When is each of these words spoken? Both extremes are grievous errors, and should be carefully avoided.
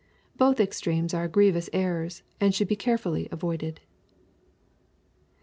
Both 0.35 0.59
extremes 0.59 1.13
are 1.13 1.27
grievous 1.27 1.69
errors, 1.73 2.23
and 2.39 2.55
should 2.55 2.67
be 2.67 2.75
carefully 2.75 3.27
avoided. 3.31 3.81